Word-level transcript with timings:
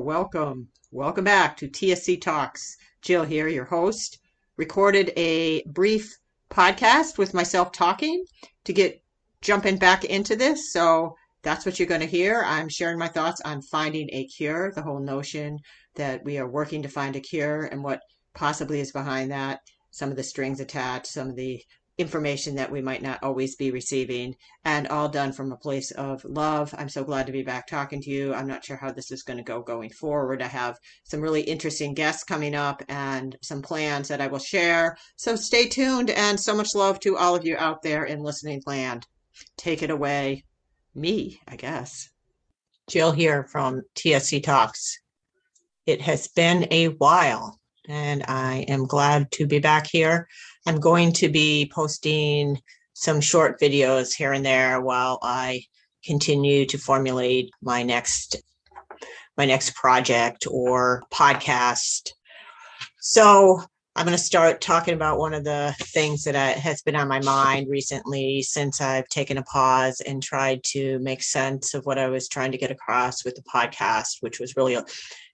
Welcome. 0.00 0.68
Welcome 0.90 1.24
back 1.24 1.58
to 1.58 1.68
TSC 1.68 2.22
Talks. 2.22 2.78
Jill 3.02 3.22
here, 3.22 3.48
your 3.48 3.66
host. 3.66 4.18
Recorded 4.56 5.12
a 5.14 5.62
brief 5.64 6.16
podcast 6.50 7.18
with 7.18 7.34
myself 7.34 7.70
talking 7.70 8.24
to 8.64 8.72
get 8.72 9.02
jumping 9.42 9.76
back 9.76 10.06
into 10.06 10.36
this. 10.36 10.72
So 10.72 11.14
that's 11.42 11.66
what 11.66 11.78
you're 11.78 11.86
going 11.86 12.00
to 12.00 12.06
hear. 12.06 12.42
I'm 12.46 12.70
sharing 12.70 12.98
my 12.98 13.08
thoughts 13.08 13.42
on 13.44 13.60
finding 13.60 14.08
a 14.10 14.26
cure, 14.26 14.72
the 14.72 14.80
whole 14.82 15.00
notion 15.00 15.58
that 15.96 16.24
we 16.24 16.38
are 16.38 16.48
working 16.48 16.82
to 16.82 16.88
find 16.88 17.14
a 17.14 17.20
cure 17.20 17.64
and 17.66 17.84
what 17.84 18.00
possibly 18.32 18.80
is 18.80 18.92
behind 18.92 19.30
that, 19.30 19.60
some 19.90 20.08
of 20.08 20.16
the 20.16 20.22
strings 20.22 20.60
attached, 20.60 21.08
some 21.08 21.28
of 21.28 21.36
the 21.36 21.62
information 22.00 22.56
that 22.56 22.72
we 22.72 22.80
might 22.80 23.02
not 23.02 23.22
always 23.22 23.54
be 23.56 23.70
receiving, 23.70 24.34
and 24.64 24.88
all 24.88 25.08
done 25.08 25.32
from 25.32 25.52
a 25.52 25.56
place 25.56 25.90
of 25.92 26.24
love. 26.24 26.74
I'm 26.76 26.88
so 26.88 27.04
glad 27.04 27.26
to 27.26 27.32
be 27.32 27.42
back 27.42 27.66
talking 27.66 28.00
to 28.02 28.10
you. 28.10 28.34
I'm 28.34 28.48
not 28.48 28.64
sure 28.64 28.76
how 28.76 28.90
this 28.90 29.10
is 29.10 29.22
going 29.22 29.36
to 29.36 29.44
go 29.44 29.62
going 29.62 29.90
forward. 29.90 30.42
I 30.42 30.46
have 30.46 30.78
some 31.04 31.20
really 31.20 31.42
interesting 31.42 31.94
guests 31.94 32.24
coming 32.24 32.54
up 32.54 32.82
and 32.88 33.36
some 33.42 33.62
plans 33.62 34.08
that 34.08 34.20
I 34.20 34.26
will 34.26 34.38
share. 34.38 34.96
So 35.16 35.36
stay 35.36 35.68
tuned 35.68 36.10
and 36.10 36.40
so 36.40 36.56
much 36.56 36.74
love 36.74 36.98
to 37.00 37.16
all 37.16 37.36
of 37.36 37.44
you 37.44 37.56
out 37.56 37.82
there 37.82 38.04
in 38.04 38.22
listening 38.22 38.62
land. 38.66 39.06
Take 39.56 39.82
it 39.82 39.90
away. 39.90 40.44
Me, 40.94 41.40
I 41.46 41.56
guess. 41.56 42.08
Jill 42.88 43.12
here 43.12 43.44
from 43.44 43.82
TSC 43.94 44.42
Talks. 44.42 44.98
It 45.86 46.00
has 46.00 46.28
been 46.28 46.66
a 46.72 46.86
while 46.86 47.59
and 47.88 48.24
I 48.28 48.64
am 48.68 48.86
glad 48.86 49.30
to 49.32 49.46
be 49.46 49.58
back 49.58 49.86
here. 49.86 50.28
I'm 50.66 50.80
going 50.80 51.12
to 51.14 51.28
be 51.28 51.70
posting 51.74 52.60
some 52.92 53.20
short 53.20 53.60
videos 53.60 54.14
here 54.14 54.32
and 54.32 54.44
there 54.44 54.80
while 54.80 55.18
I 55.22 55.62
continue 56.04 56.66
to 56.66 56.78
formulate 56.78 57.50
my 57.62 57.82
next 57.82 58.42
my 59.36 59.46
next 59.46 59.74
project 59.74 60.46
or 60.50 61.02
podcast. 61.12 62.10
So 63.00 63.62
I'm 63.96 64.04
going 64.04 64.16
to 64.16 64.22
start 64.22 64.60
talking 64.60 64.94
about 64.94 65.18
one 65.18 65.34
of 65.34 65.44
the 65.44 65.74
things 65.78 66.24
that 66.24 66.36
I, 66.36 66.50
has 66.50 66.82
been 66.82 66.94
on 66.94 67.08
my 67.08 67.20
mind 67.20 67.68
recently 67.68 68.42
since 68.42 68.80
I've 68.80 69.08
taken 69.08 69.38
a 69.38 69.42
pause 69.42 70.00
and 70.00 70.22
tried 70.22 70.62
to 70.64 70.98
make 70.98 71.22
sense 71.22 71.74
of 71.74 71.86
what 71.86 71.98
I 71.98 72.08
was 72.08 72.28
trying 72.28 72.52
to 72.52 72.58
get 72.58 72.70
across 72.70 73.24
with 73.24 73.34
the 73.34 73.42
podcast, 73.42 74.16
which 74.20 74.38
was 74.38 74.56
really 74.56 74.76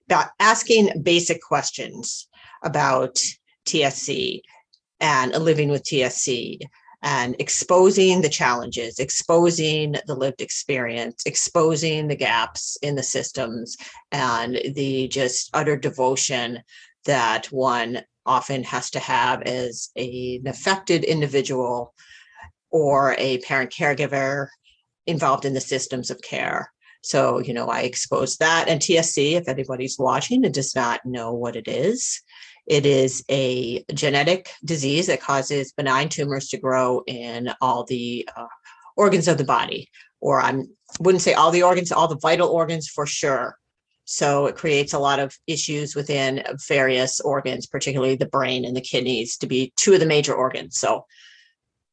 about 0.07 0.27
asking 0.39 1.03
basic 1.03 1.41
questions 1.41 2.27
about 2.63 3.19
TSC 3.65 4.41
and 4.99 5.31
living 5.33 5.69
with 5.69 5.83
TSC 5.83 6.59
and 7.03 7.35
exposing 7.39 8.21
the 8.21 8.29
challenges, 8.29 8.99
exposing 8.99 9.95
the 10.07 10.15
lived 10.15 10.41
experience, 10.41 11.23
exposing 11.25 12.07
the 12.07 12.15
gaps 12.15 12.77
in 12.81 12.95
the 12.95 13.03
systems 13.03 13.77
and 14.11 14.59
the 14.73 15.07
just 15.07 15.49
utter 15.53 15.77
devotion 15.77 16.61
that 17.05 17.45
one 17.47 18.01
often 18.25 18.63
has 18.63 18.89
to 18.89 18.99
have 18.99 19.41
as 19.43 19.89
an 19.95 20.41
affected 20.47 21.03
individual 21.03 21.93
or 22.71 23.15
a 23.17 23.37
parent 23.39 23.71
caregiver 23.71 24.47
involved 25.05 25.45
in 25.45 25.53
the 25.53 25.61
systems 25.61 26.09
of 26.11 26.21
care. 26.21 26.71
So, 27.01 27.39
you 27.39 27.53
know, 27.53 27.67
I 27.67 27.81
expose 27.81 28.37
that. 28.37 28.67
And 28.67 28.81
TSC, 28.81 29.33
if 29.33 29.47
anybody's 29.47 29.97
watching 29.97 30.43
and 30.43 30.53
does 30.53 30.75
not 30.75 31.05
know 31.05 31.31
what 31.31 31.55
it 31.55 31.67
is, 31.67 32.21
it 32.67 32.85
is 32.85 33.23
a 33.29 33.83
genetic 33.93 34.49
disease 34.65 35.07
that 35.07 35.21
causes 35.21 35.71
benign 35.71 36.09
tumors 36.09 36.49
to 36.49 36.57
grow 36.57 37.01
in 37.07 37.49
all 37.61 37.85
the 37.85 38.27
uh, 38.35 38.47
organs 38.97 39.27
of 39.27 39.37
the 39.37 39.43
body, 39.43 39.89
or 40.19 40.41
I 40.41 40.63
wouldn't 40.99 41.21
say 41.21 41.33
all 41.33 41.51
the 41.51 41.63
organs, 41.63 41.91
all 41.91 42.07
the 42.07 42.17
vital 42.17 42.49
organs 42.49 42.87
for 42.89 43.05
sure. 43.05 43.57
So 44.03 44.45
it 44.45 44.55
creates 44.55 44.93
a 44.93 44.99
lot 44.99 45.19
of 45.19 45.35
issues 45.47 45.95
within 45.95 46.43
various 46.67 47.19
organs, 47.19 47.67
particularly 47.67 48.15
the 48.15 48.25
brain 48.25 48.63
and 48.65 48.75
the 48.75 48.81
kidneys, 48.81 49.37
to 49.37 49.47
be 49.47 49.73
two 49.75 49.93
of 49.93 49.99
the 49.99 50.05
major 50.05 50.33
organs. 50.33 50.77
So 50.77 51.05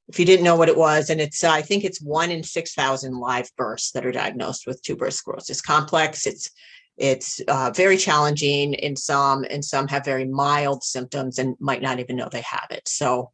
if 0.09 0.19
you 0.19 0.25
didn't 0.25 0.45
know 0.45 0.57
what 0.57 0.69
it 0.69 0.77
was, 0.77 1.11
and 1.11 1.21
it's 1.21 1.43
I 1.45 1.63
think 1.63 1.84
it's 1.84 2.03
one 2.03 2.31
in 2.31 2.43
six 2.43 2.75
thousand 2.75 3.19
live 3.19 3.49
births 3.57 3.93
that 3.93 4.05
are 4.05 4.13
diagnosed 4.13 4.67
with 4.67 4.83
tuberous 4.83 5.17
sclerosis 5.17 5.61
complex. 5.61 6.27
It's 6.27 6.51
it's 6.97 7.41
uh, 7.49 7.72
very 7.75 7.97
challenging 7.97 8.75
in 8.75 8.97
some, 8.97 9.44
and 9.50 9.65
some 9.65 9.88
have 9.88 10.05
very 10.05 10.25
mild 10.25 10.84
symptoms 10.84 11.38
and 11.38 11.56
might 11.59 11.82
not 11.82 11.99
even 11.99 12.16
know 12.16 12.28
they 12.31 12.43
have 12.43 12.69
it. 12.71 12.87
So, 12.87 13.32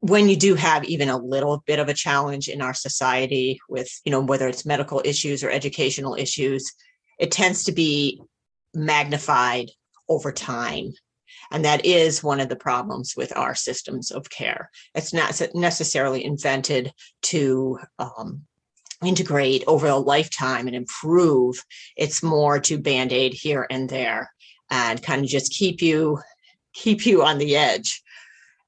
when 0.00 0.28
you 0.28 0.36
do 0.36 0.54
have 0.54 0.84
even 0.84 1.08
a 1.08 1.16
little 1.16 1.62
bit 1.66 1.78
of 1.78 1.88
a 1.88 1.94
challenge 1.94 2.48
in 2.48 2.60
our 2.60 2.74
society 2.74 3.58
with, 3.68 3.88
you 4.04 4.12
know, 4.12 4.20
whether 4.20 4.46
it's 4.46 4.66
medical 4.66 5.00
issues 5.04 5.42
or 5.42 5.50
educational 5.50 6.14
issues, 6.14 6.70
it 7.18 7.30
tends 7.30 7.64
to 7.64 7.72
be 7.72 8.20
magnified 8.74 9.70
over 10.08 10.30
time. 10.32 10.92
And 11.50 11.64
that 11.64 11.84
is 11.86 12.22
one 12.22 12.40
of 12.40 12.48
the 12.48 12.56
problems 12.56 13.14
with 13.16 13.36
our 13.36 13.54
systems 13.54 14.10
of 14.10 14.30
care. 14.30 14.70
It's 14.94 15.12
not 15.12 15.40
necessarily 15.54 16.24
invented 16.24 16.92
to 17.22 17.78
um, 17.98 18.42
integrate 19.04 19.64
over 19.66 19.86
a 19.86 19.96
lifetime 19.96 20.66
and 20.66 20.76
improve. 20.76 21.62
It's 21.96 22.22
more 22.22 22.58
to 22.60 22.78
band-aid 22.78 23.34
here 23.34 23.66
and 23.70 23.88
there 23.88 24.30
and 24.70 25.02
kind 25.02 25.22
of 25.22 25.28
just 25.28 25.52
keep 25.52 25.82
you 25.82 26.18
keep 26.76 27.06
you 27.06 27.22
on 27.22 27.38
the 27.38 27.56
edge 27.56 28.02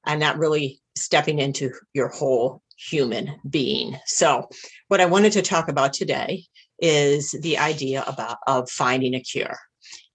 and 0.05 0.19
not 0.19 0.37
really 0.37 0.81
stepping 0.95 1.39
into 1.39 1.71
your 1.93 2.07
whole 2.07 2.61
human 2.77 3.39
being. 3.49 3.95
So 4.05 4.49
what 4.87 5.01
I 5.01 5.05
wanted 5.05 5.33
to 5.33 5.41
talk 5.41 5.69
about 5.69 5.93
today 5.93 6.45
is 6.79 7.31
the 7.41 7.57
idea 7.57 8.03
about 8.07 8.37
of 8.47 8.69
finding 8.69 9.13
a 9.13 9.19
cure. 9.19 9.57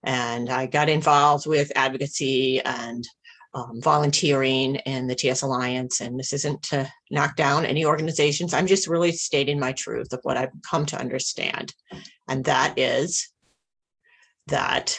And 0.03 0.51
I 0.51 0.67
got 0.67 0.89
involved 0.89 1.47
with 1.47 1.73
advocacy 1.77 2.61
and 2.61 3.07
um, 3.55 3.81
volunteering 3.81 4.77
and 4.79 5.09
the 5.09 5.15
TS 5.15 5.43
Alliance. 5.43 6.01
And 6.01 6.19
this 6.19 6.33
isn't 6.33 6.63
to 6.65 6.91
knock 7.11 7.37
down 7.37 7.65
any 7.65 7.85
organizations. 7.85 8.53
I'm 8.53 8.67
just 8.67 8.89
really 8.89 9.13
stating 9.13 9.61
my 9.61 9.73
truth 9.73 10.13
of 10.13 10.21
what 10.23 10.37
I've 10.37 10.51
come 10.69 10.87
to 10.87 10.99
understand. 10.99 11.73
And 12.29 12.45
that 12.45 12.79
is 12.79 13.29
that 14.49 14.99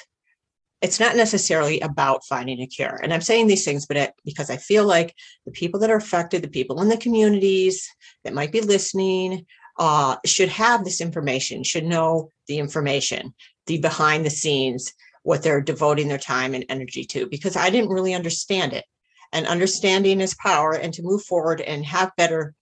it's 0.82 1.00
not 1.00 1.16
necessarily 1.16 1.80
about 1.82 2.26
finding 2.30 2.62
a 2.62 2.68
cure. 2.68 3.00
And 3.02 3.14
I'm 3.14 3.22
saying 3.22 3.48
these 3.48 3.66
things, 3.66 3.86
but 3.86 3.98
it, 3.98 4.14
because 4.24 4.50
I 4.50 4.58
feel 4.58 4.86
like 4.86 5.14
the 5.46 5.52
people 5.52 5.80
that 5.82 5.90
are 5.90 5.98
affected, 5.98 6.42
the 6.42 6.48
people 6.48 6.82
in 6.82 6.90
the 6.90 6.98
communities 6.98 7.88
that 8.24 8.34
might 8.34 8.52
be 8.52 8.62
listening, 8.62 9.46
uh, 9.78 10.16
should 10.26 10.50
have 10.50 10.84
this 10.86 11.02
information, 11.02 11.64
should 11.64 11.86
know 11.86 12.30
the 12.48 12.60
information, 12.60 13.34
the 13.66 13.78
behind 13.78 14.26
the 14.26 14.30
scenes, 14.30 14.94
what 15.26 15.42
they're 15.42 15.60
devoting 15.60 16.08
their 16.08 16.20
time 16.20 16.54
and 16.54 16.64
energy 16.70 17.04
to 17.04 17.26
because 17.26 17.56
I 17.56 17.72
didn't 17.72 17.90
really 17.90 18.14
understand 18.14 18.74
it. 18.74 18.86
And 19.34 19.48
understanding 19.48 20.22
is 20.22 20.36
power, 20.36 20.74
and 20.74 20.94
to 20.94 21.02
move 21.02 21.24
forward 21.24 21.60
and 21.60 21.84
have 21.84 22.16
better 22.16 22.54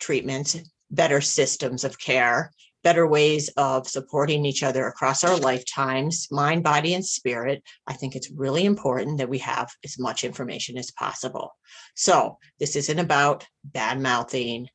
treatments, 0.00 0.58
better 0.90 1.20
systems 1.20 1.84
of 1.84 2.00
care, 2.00 2.50
better 2.82 3.06
ways 3.06 3.48
of 3.56 3.86
supporting 3.86 4.44
each 4.44 4.64
other 4.64 4.86
across 4.86 5.22
our 5.22 5.36
lifetimes, 5.36 6.26
mind, 6.32 6.64
body, 6.64 6.94
and 6.94 7.06
spirit. 7.06 7.62
I 7.86 7.92
think 7.92 8.16
it's 8.16 8.30
really 8.30 8.64
important 8.64 9.18
that 9.18 9.28
we 9.28 9.38
have 9.38 9.70
as 9.84 9.96
much 9.96 10.24
information 10.24 10.76
as 10.76 10.90
possible. 10.90 11.52
So, 11.94 12.38
this 12.58 12.74
isn't 12.74 12.98
about 12.98 13.46
bad 13.64 14.00
mouthing, 14.00 14.66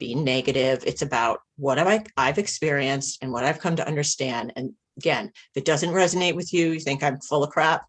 being 0.00 0.24
negative. 0.24 0.82
It's 0.84 1.02
about 1.02 1.38
what 1.56 1.78
I, 1.78 2.02
I've 2.16 2.38
experienced 2.38 3.22
and 3.22 3.30
what 3.30 3.44
I've 3.44 3.60
come 3.60 3.76
to 3.76 3.86
understand. 3.86 4.54
And 4.56 4.72
Again, 4.96 5.26
if 5.26 5.56
it 5.56 5.64
doesn't 5.64 5.90
resonate 5.90 6.34
with 6.34 6.52
you, 6.52 6.72
you 6.72 6.80
think 6.80 7.02
I'm 7.02 7.20
full 7.20 7.44
of 7.44 7.50
crap, 7.50 7.86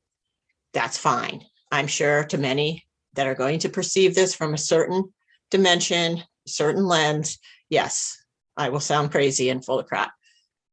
that's 0.74 0.98
fine. 0.98 1.44
I'm 1.72 1.88
sure 1.88 2.24
to 2.26 2.38
many 2.38 2.86
that 3.14 3.28
are 3.28 3.36
going 3.36 3.60
to 3.60 3.70
perceive 3.70 4.16
this 4.16 4.34
from 4.34 4.54
a 4.54 4.58
certain 4.58 5.12
dimension, 5.50 6.24
certain 6.48 6.86
lens, 6.86 7.40
yes, 7.70 8.18
I 8.56 8.70
will 8.70 8.80
sound 8.80 9.12
crazy 9.12 9.50
and 9.50 9.64
full 9.64 9.80
of 9.80 9.88
crap. 9.88 10.12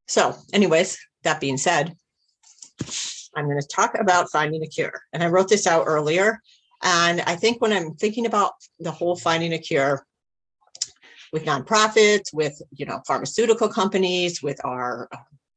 So, 0.07 0.37
anyways, 0.53 0.99
that 1.25 1.41
being 1.41 1.57
said, 1.57 1.95
I'm 3.37 3.47
going 3.47 3.61
to 3.61 3.67
talk 3.67 3.97
about 3.99 4.31
finding 4.31 4.63
a 4.63 4.67
cure. 4.67 5.03
And 5.13 5.23
I 5.23 5.29
wrote 5.29 5.49
this 5.49 5.67
out 5.67 5.85
earlier. 5.87 6.41
And 6.83 7.21
I 7.23 7.37
think 7.37 7.61
when 7.61 7.73
I'm 7.73 7.95
thinking 7.95 8.27
about 8.27 8.53
the 8.79 8.91
whole 8.91 9.17
finding 9.17 9.53
a 9.53 9.59
cure 9.59 10.05
with 11.33 11.45
nonprofits, 11.45 12.33
with 12.33 12.61
you 12.71 12.87
know 12.87 13.01
pharmaceutical 13.07 13.69
companies, 13.69 14.43
with 14.43 14.65
our 14.65 15.09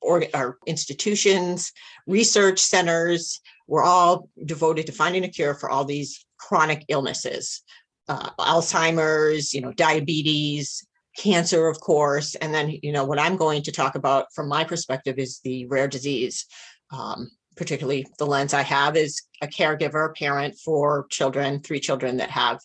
or, 0.01 0.25
our 0.33 0.57
institutions, 0.65 1.71
research 2.07 2.59
centers, 2.59 3.39
we're 3.67 3.83
all 3.83 4.29
devoted 4.45 4.85
to 4.87 4.91
finding 4.91 5.23
a 5.23 5.29
cure 5.29 5.53
for 5.53 5.69
all 5.69 5.85
these 5.85 6.25
chronic 6.37 6.85
illnesses, 6.87 7.63
uh, 8.09 8.29
Alzheimer's, 8.39 9.53
you 9.53 9.61
know, 9.61 9.71
diabetes, 9.73 10.85
cancer, 11.17 11.67
of 11.67 11.79
course. 11.79 12.35
And 12.35 12.53
then, 12.53 12.79
you 12.81 12.91
know, 12.91 13.05
what 13.05 13.19
I'm 13.19 13.35
going 13.35 13.63
to 13.63 13.71
talk 13.71 13.95
about 13.95 14.27
from 14.33 14.47
my 14.47 14.63
perspective 14.63 15.19
is 15.19 15.39
the 15.43 15.65
rare 15.67 15.87
disease. 15.87 16.45
Um, 16.91 17.29
particularly 17.55 18.07
the 18.17 18.25
lens 18.25 18.53
I 18.53 18.61
have 18.61 18.95
is 18.95 19.21
a 19.41 19.47
caregiver, 19.47 20.15
parent 20.15 20.57
for 20.63 21.05
children, 21.09 21.59
three 21.59 21.79
children 21.79 22.17
that 22.17 22.29
have 22.29 22.59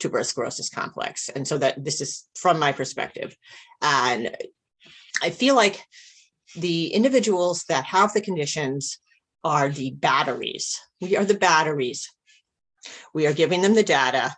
tuberous 0.00 0.30
sclerosis 0.30 0.68
complex. 0.68 1.28
And 1.28 1.46
so 1.46 1.58
that 1.58 1.82
this 1.82 2.00
is 2.00 2.28
from 2.36 2.58
my 2.58 2.72
perspective. 2.72 3.36
And 3.80 4.36
I 5.22 5.30
feel 5.30 5.54
like 5.54 5.84
the 6.56 6.88
individuals 6.88 7.64
that 7.68 7.84
have 7.84 8.12
the 8.12 8.20
conditions 8.20 8.98
are 9.44 9.68
the 9.68 9.90
batteries. 9.92 10.80
We 11.00 11.16
are 11.16 11.24
the 11.24 11.34
batteries. 11.34 12.08
We 13.14 13.26
are 13.26 13.32
giving 13.32 13.62
them 13.62 13.74
the 13.74 13.82
data. 13.82 14.36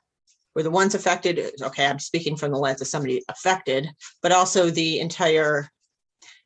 We're 0.54 0.62
the 0.62 0.70
ones 0.70 0.94
affected. 0.94 1.52
Okay, 1.60 1.86
I'm 1.86 1.98
speaking 1.98 2.36
from 2.36 2.52
the 2.52 2.58
lens 2.58 2.80
of 2.80 2.86
somebody 2.86 3.22
affected, 3.28 3.88
but 4.22 4.32
also 4.32 4.70
the 4.70 5.00
entire 5.00 5.68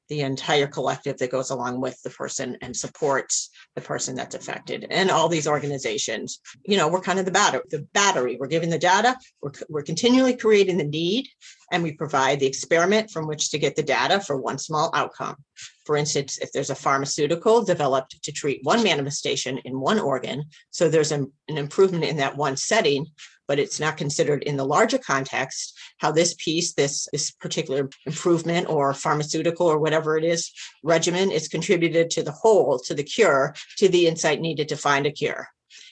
the 0.09 0.21
entire 0.23 0.67
collective 0.67 1.19
that 1.19 1.31
goes 1.31 1.51
along 1.51 1.81
with 1.81 2.01
the 2.03 2.11
person 2.11 2.57
and 2.63 2.77
supports 2.77 3.51
the 3.75 3.81
person 3.81 4.15
that's 4.15 4.35
affected 4.35 4.87
and 4.91 5.11
all 5.11 5.29
these 5.29 5.47
organizations. 5.47 6.41
You 6.65 6.77
know 6.77 6.89
we're 6.89 7.01
kind 7.01 7.19
of 7.19 7.25
the 7.25 7.31
battery 7.31 7.61
the 7.71 7.87
battery. 7.93 8.37
We're 8.39 8.47
giving 8.47 8.71
the 8.71 8.79
data. 8.79 9.17
We're, 9.41 9.53
we're 9.69 9.83
continually 9.83 10.37
creating 10.37 10.79
the 10.79 10.85
need 10.85 11.29
and 11.71 11.83
we 11.83 11.93
provide 11.93 12.41
the 12.41 12.47
experiment 12.47 13.11
from 13.11 13.27
which 13.27 13.51
to 13.51 13.59
get 13.59 13.77
the 13.77 13.83
data 13.83 14.21
for 14.21 14.41
one 14.41 14.59
small 14.59 14.91
outcome. 14.95 15.37
For 15.85 15.97
instance 15.97 16.39
if 16.39 16.53
there's 16.53 16.71
a 16.71 16.75
pharmaceutical 16.75 17.65
developed 17.65 18.23
to 18.23 18.33
treat 18.33 18.61
one 18.63 18.83
manifestation 18.83 19.59
in 19.59 19.81
one 19.81 19.99
organ 19.99 20.45
so 20.71 20.89
there's 20.89 21.13
an, 21.13 21.33
an 21.49 21.59
improvement 21.59 22.05
in 22.05 22.17
that 22.17 22.37
one 22.37 22.57
setting 22.57 23.07
but 23.49 23.59
it's 23.59 23.81
not 23.81 23.97
considered 23.97 24.43
in 24.45 24.57
the 24.57 24.65
larger 24.65 24.99
context 24.99 25.77
how 25.97 26.13
this 26.13 26.35
piece, 26.35 26.75
this, 26.75 27.09
this 27.13 27.33
particular 27.33 27.89
improvement 28.07 28.69
or 28.69 28.95
pharmaceutical 28.95 29.67
or 29.67 29.79
whatever 29.79 30.17
it 30.17 30.25
is 30.25 30.53
regimen 30.85 31.33
is 31.33 31.49
contributed 31.49 32.11
to 32.11 32.23
the 32.23 32.31
whole, 32.31 32.79
to 32.79 32.95
the 32.95 33.03
cure, 33.03 33.55
to 33.79 33.89
the 33.89 34.07
insight 34.07 34.41
needed 34.41 34.69
to 34.69 34.77
find 34.77 35.07
a 35.07 35.11
cure. 35.11 35.49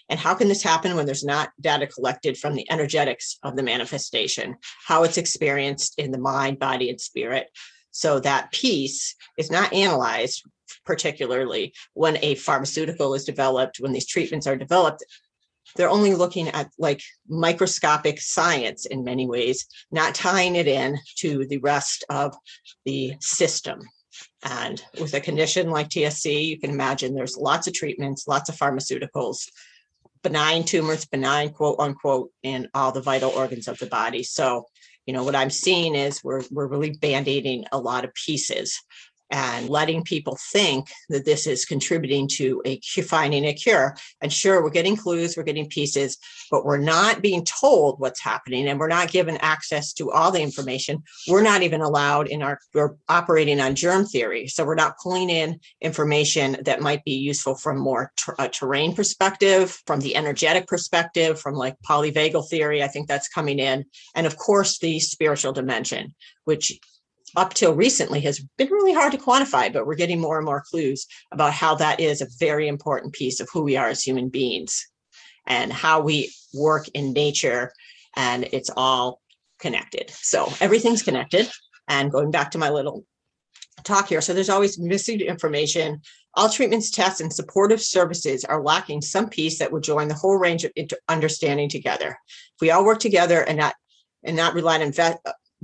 And 0.08 0.20
how 0.20 0.34
can 0.34 0.48
this 0.48 0.62
happen 0.62 0.94
when 0.94 1.06
there's 1.06 1.24
not 1.24 1.50
data 1.60 1.86
collected 1.86 2.38
from 2.38 2.54
the 2.54 2.70
energetics 2.70 3.38
of 3.42 3.56
the 3.56 3.62
manifestation, 3.62 4.56
how 4.86 5.02
it's 5.02 5.18
experienced 5.18 5.98
in 5.98 6.12
the 6.12 6.18
mind, 6.18 6.60
body, 6.60 6.90
and 6.90 7.00
spirit? 7.00 7.48
So 7.90 8.20
that 8.20 8.52
piece 8.52 9.16
is 9.36 9.50
not 9.50 9.72
analyzed 9.72 10.44
particularly 10.84 11.74
when 11.94 12.18
a 12.22 12.34
pharmaceutical 12.36 13.14
is 13.14 13.24
developed, 13.24 13.80
when 13.80 13.92
these 13.92 14.06
treatments 14.06 14.46
are 14.46 14.56
developed, 14.56 15.04
they're 15.74 15.90
only 15.90 16.14
looking 16.14 16.48
at 16.48 16.70
like 16.78 17.02
microscopic 17.28 18.20
science 18.20 18.86
in 18.86 19.04
many 19.04 19.26
ways, 19.26 19.66
not 19.90 20.14
tying 20.14 20.56
it 20.56 20.68
in 20.68 20.98
to 21.18 21.46
the 21.46 21.58
rest 21.58 22.04
of 22.08 22.36
the 22.84 23.14
system. 23.20 23.80
And 24.42 24.82
with 25.00 25.14
a 25.14 25.20
condition 25.20 25.70
like 25.70 25.88
TSC, 25.88 26.46
you 26.46 26.58
can 26.58 26.70
imagine 26.70 27.14
there's 27.14 27.36
lots 27.36 27.66
of 27.66 27.74
treatments, 27.74 28.28
lots 28.28 28.48
of 28.48 28.56
pharmaceuticals, 28.56 29.48
benign 30.22 30.64
tumors, 30.64 31.04
benign 31.04 31.50
quote 31.50 31.76
unquote, 31.78 32.30
in 32.42 32.68
all 32.74 32.92
the 32.92 33.02
vital 33.02 33.30
organs 33.30 33.68
of 33.68 33.78
the 33.78 33.86
body. 33.86 34.22
So, 34.22 34.66
you 35.04 35.12
know, 35.12 35.24
what 35.24 35.36
I'm 35.36 35.50
seeing 35.50 35.94
is 35.94 36.22
we're 36.24 36.42
we're 36.50 36.66
really 36.66 36.90
band-aiding 36.90 37.66
a 37.72 37.78
lot 37.78 38.04
of 38.04 38.14
pieces 38.14 38.80
and 39.30 39.68
letting 39.68 40.02
people 40.02 40.38
think 40.52 40.88
that 41.08 41.24
this 41.24 41.46
is 41.46 41.64
contributing 41.64 42.28
to 42.28 42.62
a 42.64 42.80
finding 43.02 43.44
a 43.44 43.52
cure. 43.52 43.96
And 44.20 44.32
sure, 44.32 44.62
we're 44.62 44.70
getting 44.70 44.96
clues, 44.96 45.36
we're 45.36 45.42
getting 45.42 45.68
pieces, 45.68 46.18
but 46.50 46.64
we're 46.64 46.76
not 46.76 47.22
being 47.22 47.44
told 47.44 47.98
what's 47.98 48.20
happening 48.20 48.68
and 48.68 48.78
we're 48.78 48.88
not 48.88 49.10
given 49.10 49.36
access 49.38 49.92
to 49.94 50.12
all 50.12 50.30
the 50.30 50.40
information. 50.40 51.02
We're 51.28 51.42
not 51.42 51.62
even 51.62 51.80
allowed 51.80 52.28
in 52.28 52.42
our, 52.42 52.58
we're 52.74 52.94
operating 53.08 53.60
on 53.60 53.74
germ 53.74 54.06
theory. 54.06 54.46
So 54.48 54.64
we're 54.64 54.74
not 54.74 54.98
pulling 55.02 55.30
in 55.30 55.60
information 55.80 56.58
that 56.64 56.80
might 56.80 57.04
be 57.04 57.12
useful 57.12 57.56
from 57.56 57.78
more 57.78 58.12
ter- 58.16 58.36
a 58.38 58.48
terrain 58.48 58.94
perspective, 58.94 59.82
from 59.86 60.00
the 60.00 60.16
energetic 60.16 60.66
perspective, 60.66 61.40
from 61.40 61.54
like 61.54 61.76
polyvagal 61.88 62.48
theory. 62.48 62.82
I 62.82 62.88
think 62.88 63.08
that's 63.08 63.28
coming 63.28 63.58
in. 63.58 63.84
And 64.14 64.26
of 64.26 64.36
course, 64.36 64.78
the 64.78 65.00
spiritual 65.00 65.52
dimension, 65.52 66.14
which 66.44 66.78
up 67.36 67.52
till 67.52 67.74
recently 67.74 68.20
has 68.22 68.40
been 68.56 68.70
really 68.70 68.94
hard 68.94 69.12
to 69.12 69.18
quantify, 69.18 69.72
but 69.72 69.86
we're 69.86 69.94
getting 69.94 70.20
more 70.20 70.38
and 70.38 70.46
more 70.46 70.64
clues 70.68 71.06
about 71.32 71.52
how 71.52 71.74
that 71.74 72.00
is 72.00 72.20
a 72.20 72.28
very 72.38 72.66
important 72.66 73.12
piece 73.12 73.40
of 73.40 73.48
who 73.52 73.62
we 73.62 73.76
are 73.76 73.88
as 73.88 74.02
human 74.02 74.28
beings 74.28 74.88
and 75.46 75.72
how 75.72 76.00
we 76.00 76.32
work 76.54 76.88
in 76.88 77.12
nature. 77.12 77.72
And 78.16 78.48
it's 78.52 78.70
all 78.76 79.20
connected. 79.58 80.10
So 80.10 80.50
everything's 80.60 81.02
connected. 81.02 81.48
And 81.88 82.10
going 82.10 82.30
back 82.30 82.50
to 82.52 82.58
my 82.58 82.70
little 82.70 83.04
talk 83.84 84.08
here, 84.08 84.20
so 84.20 84.32
there's 84.32 84.48
always 84.48 84.78
missing 84.78 85.20
information. 85.20 86.00
All 86.34 86.48
treatments, 86.48 86.90
tests, 86.90 87.20
and 87.20 87.32
supportive 87.32 87.80
services 87.80 88.44
are 88.44 88.62
lacking 88.62 89.02
some 89.02 89.28
piece 89.28 89.58
that 89.58 89.72
would 89.72 89.82
join 89.82 90.08
the 90.08 90.14
whole 90.14 90.36
range 90.36 90.64
of 90.64 90.72
understanding 91.08 91.68
together. 91.68 92.08
If 92.54 92.60
we 92.60 92.70
all 92.70 92.84
work 92.84 92.98
together 92.98 93.42
and 93.42 93.58
not 93.58 93.74
and 94.24 94.36
not 94.36 94.54
rely 94.54 94.76
on 94.76 94.82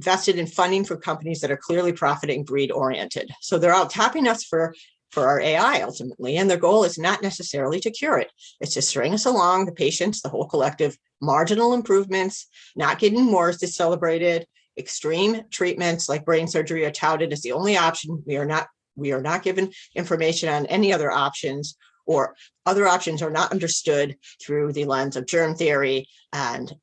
vested 0.03 0.39
in 0.39 0.47
funding 0.47 0.85
for 0.85 0.97
companies 0.97 1.41
that 1.41 1.51
are 1.51 1.57
clearly 1.57 1.93
profiting 1.93 2.45
greed 2.45 2.71
oriented. 2.71 3.31
So 3.41 3.59
they're 3.59 3.75
out 3.75 3.91
tapping 3.91 4.27
us 4.27 4.45
for 4.45 4.75
for 5.13 5.29
our 5.29 5.41
AI 5.41 5.83
ultimately. 5.83 6.39
And 6.39 6.49
their 6.49 6.57
goal 6.57 6.85
is 6.85 6.99
not 6.99 7.23
necessarily 7.23 7.79
to 7.81 7.91
cure 7.91 8.19
it. 8.19 8.33
It's 8.61 8.75
to 8.75 8.83
string 8.83 9.13
us 9.13 9.27
along, 9.27 9.67
the 9.67 9.73
patients, 9.73 10.23
the 10.23 10.31
whole 10.31 10.49
collective, 10.49 10.97
marginal 11.21 11.75
improvements, 11.75 12.47
not 12.75 12.99
getting 12.99 13.31
worse 13.31 13.63
is 13.63 13.77
celebrated. 13.77 14.47
Extreme 14.79 15.43
treatments 15.51 16.09
like 16.09 16.25
brain 16.25 16.49
surgery 16.49 16.87
are 16.87 16.91
touted 16.91 17.31
as 17.31 17.43
the 17.43 17.53
only 17.53 17.77
option. 17.77 18.23
We 18.27 18.39
are 18.39 18.47
not 18.47 18.69
we 18.97 19.13
are 19.13 19.23
not 19.23 19.43
given 19.43 19.71
information 19.95 20.49
on 20.49 20.67
any 20.67 20.93
other 20.93 21.11
options 21.11 21.77
or 22.07 22.35
other 22.67 22.87
options 22.87 23.23
are 23.23 23.31
not 23.31 23.53
understood 23.53 24.17
through 24.45 24.73
the 24.73 24.85
lens 24.85 25.17
of 25.17 25.27
germ 25.27 25.55
theory 25.55 26.09
and 26.33 26.75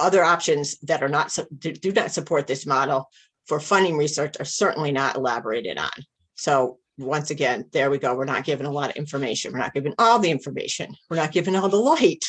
other 0.00 0.24
options 0.24 0.78
that 0.80 1.02
are 1.02 1.08
not 1.08 1.36
do 1.58 1.92
not 1.92 2.12
support 2.12 2.46
this 2.46 2.66
model 2.66 3.08
for 3.46 3.60
funding 3.60 3.96
research 3.96 4.36
are 4.38 4.44
certainly 4.44 4.92
not 4.92 5.16
elaborated 5.16 5.78
on. 5.78 5.90
So 6.34 6.78
once 6.98 7.30
again, 7.30 7.66
there 7.72 7.90
we 7.90 7.98
go. 7.98 8.14
We're 8.14 8.24
not 8.24 8.44
given 8.44 8.66
a 8.66 8.70
lot 8.70 8.90
of 8.90 8.96
information. 8.96 9.52
We're 9.52 9.58
not 9.58 9.74
given 9.74 9.94
all 9.98 10.18
the 10.18 10.30
information. 10.30 10.94
We're 11.08 11.16
not 11.16 11.32
given 11.32 11.56
all 11.56 11.68
the 11.68 11.76
light. 11.76 12.24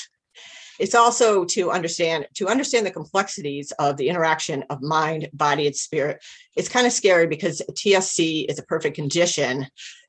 It's 0.79 0.95
also 0.95 1.45
to 1.45 1.69
understand 1.69 2.27
to 2.35 2.47
understand 2.47 2.85
the 2.85 2.91
complexities 2.91 3.71
of 3.77 3.97
the 3.97 4.09
interaction 4.09 4.63
of 4.69 4.81
mind, 4.81 5.29
body, 5.33 5.67
and 5.67 5.75
spirit. 5.75 6.23
It's 6.55 6.69
kind 6.69 6.87
of 6.87 6.93
scary 6.93 7.27
because 7.27 7.61
TSC 7.71 8.49
is 8.49 8.57
a 8.57 8.63
perfect 8.63 8.95
condition 8.95 9.67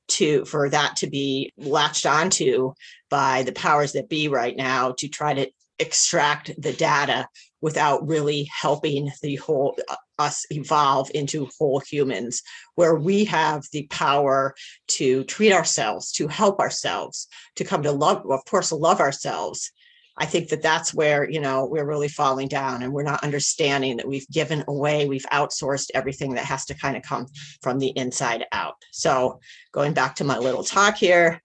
to 0.08 0.44
for 0.46 0.68
that 0.70 0.96
to 0.96 1.06
be 1.06 1.52
latched 1.58 2.06
onto 2.06 2.72
by 3.10 3.42
the 3.42 3.52
powers 3.52 3.92
that 3.92 4.08
be 4.08 4.28
right 4.28 4.56
now 4.56 4.92
to 4.98 5.08
try 5.08 5.34
to 5.34 5.50
extract 5.82 6.50
the 6.60 6.72
data 6.72 7.26
without 7.60 8.06
really 8.06 8.48
helping 8.60 9.10
the 9.22 9.36
whole 9.36 9.76
uh, 9.88 9.96
us 10.18 10.44
evolve 10.50 11.10
into 11.14 11.48
whole 11.58 11.80
humans 11.80 12.42
where 12.74 12.94
we 12.94 13.24
have 13.24 13.64
the 13.72 13.86
power 13.88 14.54
to 14.86 15.24
treat 15.24 15.52
ourselves 15.52 16.12
to 16.12 16.28
help 16.28 16.60
ourselves 16.60 17.28
to 17.56 17.64
come 17.64 17.82
to 17.82 17.92
love 17.92 18.24
of 18.30 18.44
course 18.44 18.72
love 18.72 19.00
ourselves. 19.00 19.70
I 20.18 20.26
think 20.26 20.50
that 20.50 20.60
that's 20.60 20.92
where 20.92 21.28
you 21.28 21.40
know 21.40 21.66
we're 21.66 21.86
really 21.86 22.08
falling 22.08 22.48
down 22.48 22.82
and 22.82 22.92
we're 22.92 23.02
not 23.02 23.24
understanding 23.24 23.96
that 23.96 24.08
we've 24.08 24.28
given 24.28 24.62
away 24.68 25.06
we've 25.06 25.26
outsourced 25.32 25.90
everything 25.94 26.34
that 26.34 26.44
has 26.44 26.66
to 26.66 26.74
kind 26.74 26.96
of 26.96 27.02
come 27.02 27.26
from 27.62 27.78
the 27.78 27.92
inside 27.96 28.44
out. 28.52 28.74
So 28.92 29.40
going 29.72 29.94
back 29.94 30.16
to 30.16 30.24
my 30.24 30.38
little 30.38 30.64
talk 30.64 30.96
here 30.96 31.42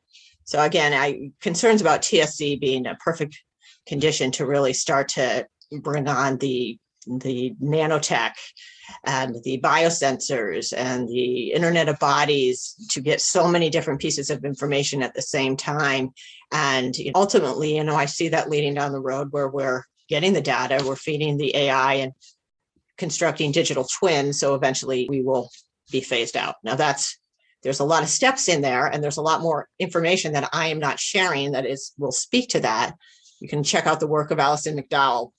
so 0.47 0.63
again 0.63 0.93
i 0.93 1.29
concerns 1.41 1.81
about 1.81 2.01
tsc 2.01 2.59
being 2.59 2.87
a 2.87 2.95
perfect 2.95 3.43
condition 3.87 4.31
to 4.31 4.45
really 4.45 4.73
start 4.73 5.09
to 5.09 5.47
bring 5.71 6.07
on 6.07 6.37
the 6.37 6.77
the 7.19 7.55
nanotech 7.63 8.33
and 9.05 9.37
the 9.43 9.61
biosensors 9.61 10.73
and 10.75 11.07
the 11.07 11.53
internet 11.53 11.87
of 11.87 11.97
bodies 11.99 12.75
to 12.89 12.99
get 12.99 13.21
so 13.21 13.47
many 13.47 13.69
different 13.69 14.01
pieces 14.01 14.29
of 14.29 14.43
information 14.43 15.01
at 15.01 15.13
the 15.13 15.21
same 15.21 15.55
time. 15.55 16.09
And 16.51 16.93
ultimately 17.15 17.75
you 17.75 17.83
know 17.83 17.95
i 17.95 18.05
see 18.05 18.29
that 18.29 18.49
leading 18.49 18.73
down 18.73 18.91
the 18.91 18.99
road 18.99 19.29
where 19.31 19.49
we're 19.49 19.83
getting 20.07 20.33
the 20.33 20.41
data 20.41 20.83
we're 20.85 20.95
feeding 20.95 21.37
the 21.37 21.53
ai 21.55 21.95
and 21.95 22.13
constructing 22.97 23.51
digital 23.51 23.85
twins 23.99 24.39
so 24.39 24.55
eventually 24.55 25.07
we 25.09 25.21
will 25.21 25.49
be 25.91 26.01
phased 26.01 26.35
out. 26.35 26.55
Now 26.63 26.75
that's 26.75 27.17
there's 27.63 27.79
a 27.79 27.85
lot 27.85 28.03
of 28.03 28.09
steps 28.09 28.47
in 28.47 28.61
there 28.61 28.87
and 28.87 29.03
there's 29.03 29.17
a 29.17 29.21
lot 29.21 29.41
more 29.41 29.67
information 29.79 30.33
that 30.33 30.49
i 30.53 30.67
am 30.67 30.79
not 30.79 30.99
sharing 30.99 31.51
that 31.51 31.65
is 31.65 31.91
will 31.97 32.11
speak 32.11 32.49
to 32.49 32.59
that 32.59 32.93
you 33.39 33.47
can 33.47 33.63
check 33.63 33.87
out 33.87 33.99
the 33.99 34.07
work 34.07 34.31
of 34.31 34.39
Alison 34.39 34.77
McDowell 34.77 35.31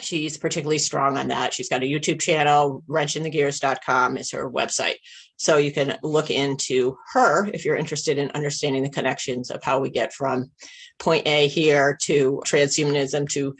she's 0.00 0.36
particularly 0.36 0.78
strong 0.78 1.16
on 1.16 1.28
that. 1.28 1.54
She's 1.54 1.68
got 1.68 1.82
a 1.82 1.86
YouTube 1.86 2.20
channel, 2.20 2.82
wrenchinthegears.com 2.88 4.16
is 4.16 4.30
her 4.32 4.50
website. 4.50 4.96
So 5.36 5.56
you 5.56 5.72
can 5.72 5.98
look 6.02 6.30
into 6.30 6.96
her 7.12 7.48
if 7.52 7.64
you're 7.64 7.76
interested 7.76 8.18
in 8.18 8.30
understanding 8.32 8.82
the 8.82 8.90
connections 8.90 9.50
of 9.50 9.62
how 9.62 9.80
we 9.80 9.90
get 9.90 10.12
from 10.12 10.50
point 10.98 11.26
A 11.26 11.48
here 11.48 11.98
to 12.02 12.40
transhumanism 12.46 13.28
to 13.30 13.54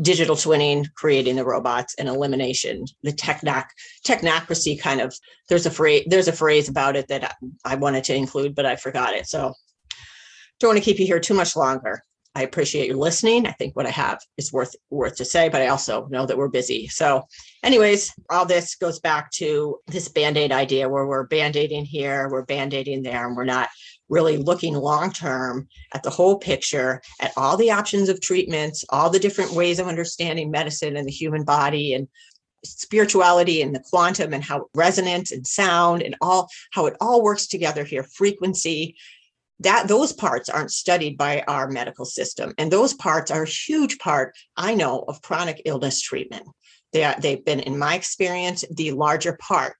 digital 0.00 0.36
twinning, 0.36 0.86
creating 0.94 1.34
the 1.34 1.44
robots 1.44 1.96
and 1.98 2.08
elimination, 2.08 2.84
the 3.02 3.12
technoc 3.12 3.66
technocracy 4.06 4.80
kind 4.80 5.00
of 5.00 5.14
there's 5.48 5.66
a 5.66 5.70
phrase 5.70 6.04
there's 6.06 6.28
a 6.28 6.32
phrase 6.32 6.68
about 6.68 6.94
it 6.94 7.08
that 7.08 7.36
I 7.64 7.74
wanted 7.74 8.04
to 8.04 8.14
include, 8.14 8.54
but 8.54 8.66
I 8.66 8.76
forgot 8.76 9.14
it. 9.14 9.26
So 9.26 9.52
don't 10.60 10.70
want 10.70 10.78
to 10.78 10.84
keep 10.84 11.00
you 11.00 11.06
here 11.06 11.20
too 11.20 11.34
much 11.34 11.56
longer. 11.56 12.04
I 12.34 12.42
appreciate 12.42 12.86
you 12.86 12.96
listening. 12.96 13.46
I 13.46 13.52
think 13.52 13.74
what 13.74 13.86
I 13.86 13.90
have 13.90 14.20
is 14.36 14.52
worth 14.52 14.76
worth 14.88 15.16
to 15.16 15.24
say, 15.24 15.48
but 15.48 15.62
I 15.62 15.68
also 15.68 16.06
know 16.06 16.26
that 16.26 16.38
we're 16.38 16.48
busy. 16.48 16.86
So, 16.86 17.24
anyways, 17.64 18.12
all 18.30 18.46
this 18.46 18.76
goes 18.76 19.00
back 19.00 19.32
to 19.32 19.78
this 19.88 20.08
band-aid 20.08 20.52
idea 20.52 20.88
where 20.88 21.06
we're 21.06 21.26
band-aiding 21.26 21.86
here, 21.86 22.28
we're 22.30 22.44
band-aiding 22.44 23.02
there, 23.02 23.26
and 23.26 23.36
we're 23.36 23.44
not 23.44 23.68
really 24.08 24.36
looking 24.36 24.74
long 24.74 25.12
term 25.12 25.68
at 25.92 26.04
the 26.04 26.10
whole 26.10 26.38
picture, 26.38 27.00
at 27.20 27.32
all 27.36 27.56
the 27.56 27.72
options 27.72 28.08
of 28.08 28.20
treatments, 28.20 28.84
all 28.90 29.10
the 29.10 29.18
different 29.18 29.52
ways 29.52 29.80
of 29.80 29.88
understanding 29.88 30.50
medicine 30.50 30.96
and 30.96 31.08
the 31.08 31.12
human 31.12 31.44
body 31.44 31.94
and 31.94 32.06
spirituality 32.64 33.62
and 33.62 33.74
the 33.74 33.82
quantum 33.90 34.34
and 34.34 34.44
how 34.44 34.66
resonance 34.74 35.32
and 35.32 35.46
sound 35.46 36.02
and 36.02 36.14
all 36.20 36.48
how 36.72 36.86
it 36.86 36.96
all 37.00 37.22
works 37.22 37.46
together 37.46 37.84
here 37.84 38.02
frequency 38.02 38.94
that 39.60 39.88
those 39.88 40.12
parts 40.12 40.48
aren't 40.48 40.72
studied 40.72 41.16
by 41.16 41.42
our 41.46 41.68
medical 41.68 42.04
system. 42.04 42.54
And 42.58 42.70
those 42.70 42.94
parts 42.94 43.30
are 43.30 43.44
a 43.44 43.48
huge 43.48 43.98
part 43.98 44.34
i 44.56 44.74
know 44.74 45.04
of 45.06 45.22
chronic 45.22 45.62
illness 45.64 46.00
treatment. 46.00 46.48
They 46.92 47.04
are, 47.04 47.14
they've 47.20 47.44
been 47.44 47.60
in 47.60 47.78
my 47.78 47.94
experience 47.94 48.64
the 48.70 48.92
larger 48.92 49.38
part. 49.40 49.76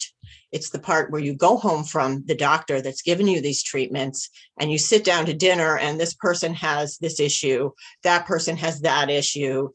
It's 0.53 0.71
the 0.71 0.79
part 0.79 1.11
where 1.11 1.21
you 1.21 1.35
go 1.35 1.57
home 1.57 1.85
from 1.85 2.25
the 2.27 2.37
doctor 2.37 2.81
that's 2.81 3.03
given 3.03 3.27
you 3.27 3.41
these 3.41 3.63
treatments 3.63 4.31
and 4.59 4.71
you 4.71 4.79
sit 4.79 5.05
down 5.05 5.27
to 5.27 5.35
dinner 5.35 5.79
and 5.79 5.99
this 5.99 6.15
person 6.15 6.55
has 6.55 6.99
this 6.99 7.19
issue 7.19 7.71
that 8.03 8.27
person 8.27 8.57
has 8.57 8.81
that 8.83 9.11
issue. 9.11 9.71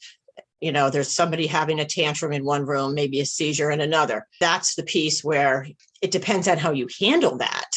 You 0.61 0.71
know 0.71 0.89
there's 0.89 1.11
somebody 1.11 1.47
having 1.47 1.79
a 1.79 1.85
tantrum 1.85 2.31
in 2.31 2.45
one 2.45 2.65
room 2.65 2.93
maybe 2.93 3.19
a 3.19 3.25
seizure 3.25 3.71
in 3.71 3.81
another. 3.81 4.27
That's 4.39 4.75
the 4.75 4.83
piece 4.83 5.23
where 5.23 5.67
it 6.01 6.11
depends 6.11 6.47
on 6.47 6.57
how 6.57 6.71
you 6.71 6.87
handle 6.99 7.37
that 7.39 7.69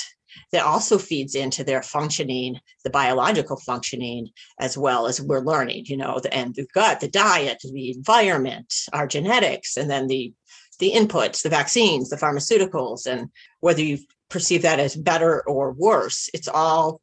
that 0.52 0.64
also 0.64 0.98
feeds 0.98 1.34
into 1.34 1.62
their 1.62 1.82
functioning, 1.82 2.58
the 2.84 2.90
biological 2.90 3.58
functioning, 3.58 4.28
as 4.58 4.78
well 4.78 5.06
as 5.06 5.20
we're 5.20 5.40
learning, 5.40 5.84
you 5.86 5.96
know, 5.96 6.20
the, 6.22 6.32
and 6.32 6.54
the 6.54 6.66
gut, 6.72 7.00
the 7.00 7.08
diet, 7.08 7.58
the 7.62 7.90
environment, 7.90 8.72
our 8.92 9.06
genetics, 9.06 9.76
and 9.76 9.90
then 9.90 10.06
the 10.06 10.32
the 10.78 10.92
inputs, 10.92 11.42
the 11.42 11.48
vaccines, 11.48 12.08
the 12.08 12.16
pharmaceuticals, 12.16 13.06
and 13.06 13.30
whether 13.60 13.82
you 13.82 13.98
perceive 14.28 14.62
that 14.62 14.78
as 14.78 14.94
better 14.94 15.42
or 15.48 15.72
worse, 15.72 16.30
it's 16.32 16.46
all 16.48 17.00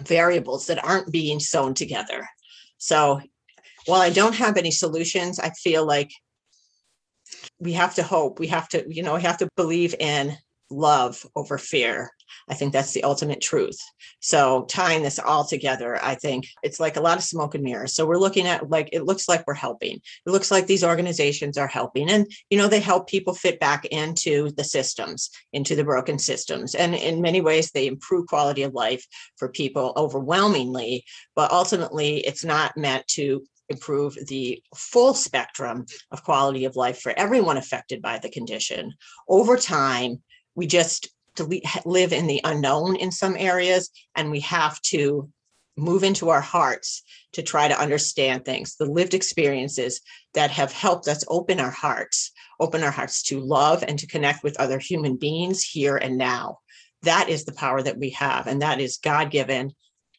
variables 0.00 0.66
that 0.66 0.82
aren't 0.82 1.12
being 1.12 1.40
sewn 1.40 1.74
together. 1.74 2.26
So 2.78 3.20
while 3.86 4.00
I 4.00 4.10
don't 4.10 4.34
have 4.34 4.56
any 4.56 4.70
solutions, 4.70 5.38
I 5.38 5.50
feel 5.50 5.84
like 5.84 6.10
we 7.58 7.74
have 7.74 7.94
to 7.96 8.02
hope, 8.02 8.38
we 8.38 8.46
have 8.48 8.68
to, 8.70 8.84
you 8.88 9.02
know, 9.02 9.14
we 9.14 9.22
have 9.22 9.38
to 9.38 9.48
believe 9.56 9.94
in 9.98 10.36
love 10.70 11.24
over 11.36 11.58
fear. 11.58 12.10
I 12.48 12.54
think 12.54 12.72
that's 12.72 12.92
the 12.92 13.04
ultimate 13.04 13.40
truth. 13.40 13.78
So 14.20 14.64
tying 14.68 15.02
this 15.02 15.18
all 15.18 15.44
together, 15.44 16.02
I 16.02 16.14
think 16.14 16.46
it's 16.62 16.80
like 16.80 16.96
a 16.96 17.00
lot 17.00 17.18
of 17.18 17.24
smoke 17.24 17.54
and 17.54 17.64
mirrors. 17.64 17.94
So 17.94 18.06
we're 18.06 18.16
looking 18.16 18.46
at 18.46 18.68
like 18.68 18.90
it 18.92 19.04
looks 19.04 19.28
like 19.28 19.44
we're 19.46 19.54
helping. 19.54 19.96
It 19.96 20.30
looks 20.30 20.50
like 20.50 20.66
these 20.66 20.84
organizations 20.84 21.58
are 21.58 21.66
helping 21.66 22.10
and 22.10 22.26
you 22.50 22.58
know 22.58 22.68
they 22.68 22.80
help 22.80 23.08
people 23.08 23.34
fit 23.34 23.60
back 23.60 23.84
into 23.86 24.50
the 24.56 24.64
systems, 24.64 25.30
into 25.52 25.74
the 25.76 25.84
broken 25.84 26.18
systems. 26.18 26.74
And 26.74 26.94
in 26.94 27.20
many 27.20 27.40
ways 27.40 27.70
they 27.70 27.86
improve 27.86 28.26
quality 28.26 28.62
of 28.62 28.74
life 28.74 29.04
for 29.36 29.48
people 29.48 29.92
overwhelmingly, 29.96 31.04
but 31.34 31.52
ultimately 31.52 32.18
it's 32.18 32.44
not 32.44 32.76
meant 32.76 33.06
to 33.08 33.42
improve 33.70 34.18
the 34.26 34.62
full 34.74 35.14
spectrum 35.14 35.86
of 36.10 36.24
quality 36.24 36.64
of 36.64 36.76
life 36.76 37.00
for 37.00 37.14
everyone 37.16 37.56
affected 37.56 38.02
by 38.02 38.18
the 38.18 38.28
condition. 38.28 38.92
Over 39.28 39.56
time, 39.56 40.22
we 40.54 40.66
just 40.66 41.08
to 41.48 41.80
live 41.84 42.12
in 42.12 42.26
the 42.26 42.40
unknown 42.44 42.96
in 42.96 43.10
some 43.10 43.36
areas 43.38 43.90
and 44.16 44.30
we 44.30 44.40
have 44.40 44.80
to 44.82 45.28
move 45.76 46.04
into 46.04 46.28
our 46.28 46.40
hearts 46.40 47.02
to 47.32 47.42
try 47.42 47.68
to 47.68 47.80
understand 47.80 48.44
things 48.44 48.76
the 48.76 48.84
lived 48.84 49.14
experiences 49.14 50.00
that 50.34 50.50
have 50.50 50.72
helped 50.72 51.08
us 51.08 51.24
open 51.28 51.60
our 51.60 51.70
hearts 51.70 52.32
open 52.60 52.82
our 52.82 52.90
hearts 52.90 53.22
to 53.22 53.40
love 53.40 53.82
and 53.86 53.98
to 53.98 54.06
connect 54.06 54.44
with 54.44 54.60
other 54.60 54.78
human 54.78 55.16
beings 55.16 55.62
here 55.64 55.96
and 55.96 56.18
now. 56.18 56.58
That 57.02 57.30
is 57.30 57.44
the 57.44 57.52
power 57.52 57.82
that 57.82 57.98
we 57.98 58.10
have 58.10 58.46
and 58.46 58.60
that 58.60 58.80
is 58.80 58.98
god-given 58.98 59.72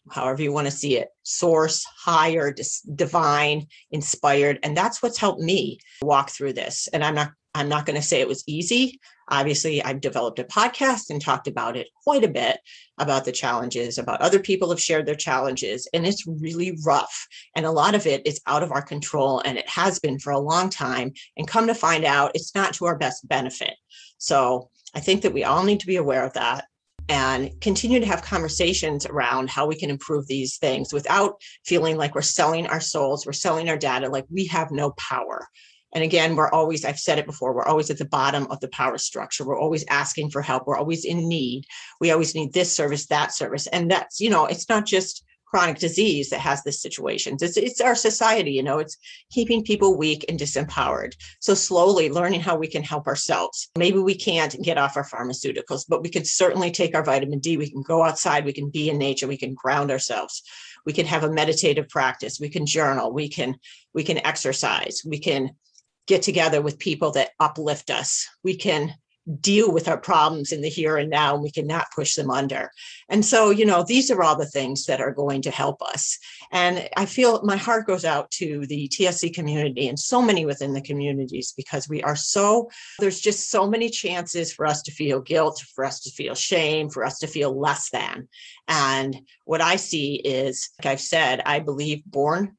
however 0.09 0.41
you 0.41 0.51
want 0.51 0.65
to 0.65 0.71
see 0.71 0.97
it 0.97 1.09
source 1.21 1.85
higher 1.95 2.53
divine 2.95 3.67
inspired 3.91 4.57
and 4.63 4.75
that's 4.75 5.03
what's 5.03 5.19
helped 5.19 5.41
me 5.41 5.77
walk 6.01 6.31
through 6.31 6.53
this. 6.53 6.89
And 6.91 7.03
i'm 7.03 7.15
not 7.15 7.31
i'm 7.55 7.69
not 7.69 7.85
going 7.85 7.95
to 7.95 8.05
say 8.05 8.21
it 8.21 8.27
was 8.27 8.43
easy 8.47 8.99
Obviously, 9.31 9.81
I've 9.81 10.01
developed 10.01 10.39
a 10.39 10.43
podcast 10.43 11.09
and 11.09 11.21
talked 11.21 11.47
about 11.47 11.77
it 11.77 11.87
quite 12.03 12.25
a 12.25 12.27
bit 12.27 12.59
about 12.97 13.23
the 13.23 13.31
challenges, 13.31 13.97
about 13.97 14.19
other 14.19 14.39
people 14.39 14.69
have 14.69 14.81
shared 14.81 15.05
their 15.05 15.15
challenges, 15.15 15.87
and 15.93 16.05
it's 16.05 16.27
really 16.27 16.77
rough. 16.85 17.27
And 17.55 17.65
a 17.65 17.71
lot 17.71 17.95
of 17.95 18.05
it 18.05 18.27
is 18.27 18.41
out 18.45 18.61
of 18.61 18.73
our 18.73 18.81
control, 18.81 19.41
and 19.45 19.57
it 19.57 19.69
has 19.69 19.99
been 19.99 20.19
for 20.19 20.31
a 20.31 20.39
long 20.39 20.69
time. 20.69 21.13
And 21.37 21.47
come 21.47 21.67
to 21.67 21.73
find 21.73 22.03
out, 22.03 22.31
it's 22.35 22.53
not 22.53 22.73
to 22.75 22.85
our 22.85 22.97
best 22.97 23.25
benefit. 23.25 23.73
So 24.17 24.69
I 24.93 24.99
think 24.99 25.21
that 25.21 25.33
we 25.33 25.45
all 25.45 25.63
need 25.63 25.79
to 25.79 25.87
be 25.87 25.95
aware 25.95 26.25
of 26.25 26.33
that 26.33 26.65
and 27.07 27.59
continue 27.61 28.01
to 28.01 28.05
have 28.05 28.21
conversations 28.21 29.05
around 29.05 29.49
how 29.49 29.65
we 29.65 29.75
can 29.75 29.89
improve 29.89 30.27
these 30.27 30.57
things 30.57 30.91
without 30.91 31.41
feeling 31.65 31.95
like 31.95 32.15
we're 32.15 32.21
selling 32.21 32.67
our 32.67 32.81
souls, 32.81 33.25
we're 33.25 33.31
selling 33.31 33.69
our 33.69 33.77
data, 33.77 34.09
like 34.09 34.25
we 34.29 34.45
have 34.47 34.71
no 34.71 34.91
power. 34.91 35.47
And 35.93 36.03
again, 36.03 36.35
we're 36.35 36.49
always, 36.49 36.85
I've 36.85 36.99
said 36.99 37.19
it 37.19 37.25
before, 37.25 37.53
we're 37.53 37.65
always 37.65 37.89
at 37.89 37.97
the 37.97 38.05
bottom 38.05 38.47
of 38.49 38.59
the 38.59 38.69
power 38.69 38.97
structure. 38.97 39.45
We're 39.45 39.59
always 39.59 39.85
asking 39.89 40.31
for 40.31 40.41
help. 40.41 40.65
We're 40.65 40.77
always 40.77 41.05
in 41.05 41.27
need. 41.27 41.65
We 41.99 42.11
always 42.11 42.33
need 42.35 42.53
this 42.53 42.73
service, 42.73 43.07
that 43.07 43.33
service. 43.33 43.67
And 43.67 43.91
that's, 43.91 44.19
you 44.19 44.29
know, 44.29 44.45
it's 44.45 44.69
not 44.69 44.85
just 44.85 45.25
chronic 45.45 45.79
disease 45.79 46.29
that 46.29 46.39
has 46.39 46.63
this 46.63 46.81
situation. 46.81 47.35
It's, 47.41 47.57
it's 47.57 47.81
our 47.81 47.93
society, 47.93 48.51
you 48.51 48.63
know, 48.63 48.79
it's 48.79 48.97
keeping 49.31 49.65
people 49.65 49.97
weak 49.97 50.23
and 50.29 50.39
disempowered. 50.39 51.11
So 51.41 51.53
slowly 51.53 52.09
learning 52.09 52.39
how 52.39 52.55
we 52.55 52.67
can 52.67 52.83
help 52.83 53.05
ourselves. 53.05 53.69
Maybe 53.77 53.99
we 53.99 54.15
can't 54.15 54.55
get 54.63 54.77
off 54.77 54.95
our 54.95 55.03
pharmaceuticals, 55.03 55.83
but 55.89 56.03
we 56.03 56.09
can 56.09 56.23
certainly 56.23 56.71
take 56.71 56.95
our 56.95 57.03
vitamin 57.03 57.39
D. 57.39 57.57
We 57.57 57.69
can 57.69 57.81
go 57.81 58.01
outside, 58.01 58.45
we 58.45 58.53
can 58.53 58.69
be 58.69 58.89
in 58.89 58.97
nature, 58.97 59.27
we 59.27 59.35
can 59.35 59.53
ground 59.53 59.91
ourselves. 59.91 60.41
We 60.85 60.93
can 60.93 61.05
have 61.05 61.23
a 61.23 61.31
meditative 61.31 61.89
practice. 61.89 62.39
We 62.39 62.49
can 62.49 62.65
journal. 62.65 63.13
We 63.13 63.29
can 63.29 63.57
we 63.93 64.03
can 64.03 64.25
exercise. 64.25 65.01
We 65.05 65.19
can 65.19 65.51
get 66.11 66.21
together 66.21 66.61
with 66.61 66.77
people 66.77 67.11
that 67.11 67.29
uplift 67.39 67.89
us. 67.89 68.27
We 68.43 68.57
can 68.57 68.93
deal 69.39 69.71
with 69.71 69.87
our 69.87 69.99
problems 69.99 70.51
in 70.51 70.59
the 70.61 70.67
here 70.67 70.97
and 70.97 71.09
now 71.09 71.35
and 71.35 71.43
we 71.43 71.51
cannot 71.51 71.85
push 71.95 72.15
them 72.15 72.29
under. 72.29 72.69
And 73.07 73.23
so 73.23 73.49
you 73.49 73.65
know 73.65 73.81
these 73.81 74.11
are 74.11 74.21
all 74.21 74.35
the 74.35 74.45
things 74.57 74.85
that 74.87 74.99
are 74.99 75.13
going 75.13 75.41
to 75.43 75.51
help 75.51 75.81
us. 75.81 76.17
And 76.51 76.89
i 76.97 77.05
feel 77.05 77.41
my 77.43 77.55
heart 77.55 77.87
goes 77.87 78.03
out 78.03 78.29
to 78.31 78.65
the 78.65 78.89
tsc 78.89 79.33
community 79.33 79.87
and 79.87 79.99
so 79.99 80.21
many 80.21 80.43
within 80.45 80.73
the 80.73 80.81
communities 80.81 81.53
because 81.55 81.87
we 81.87 82.03
are 82.03 82.15
so 82.15 82.69
there's 82.99 83.21
just 83.21 83.49
so 83.49 83.69
many 83.69 83.89
chances 83.89 84.51
for 84.51 84.65
us 84.65 84.81
to 84.81 84.91
feel 84.91 85.21
guilt 85.21 85.63
for 85.75 85.85
us 85.85 86.01
to 86.01 86.09
feel 86.11 86.35
shame 86.35 86.89
for 86.89 87.05
us 87.05 87.19
to 87.19 87.27
feel 87.27 87.57
less 87.57 87.89
than. 87.91 88.27
And 88.67 89.11
what 89.45 89.61
i 89.61 89.75
see 89.77 90.15
is 90.15 90.71
like 90.77 90.87
i've 90.91 91.07
said 91.15 91.41
i 91.45 91.59
believe 91.59 92.03
born 92.05 92.57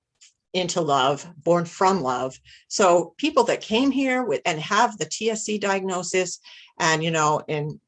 into 0.52 0.80
love, 0.80 1.26
born 1.42 1.64
from 1.64 2.02
love. 2.02 2.38
So 2.68 3.14
people 3.16 3.44
that 3.44 3.60
came 3.60 3.90
here 3.90 4.22
with 4.22 4.42
and 4.44 4.60
have 4.60 4.98
the 4.98 5.06
TSC 5.06 5.60
diagnosis, 5.60 6.38
and 6.78 7.02
you 7.02 7.10
know, 7.10 7.42
in 7.48 7.80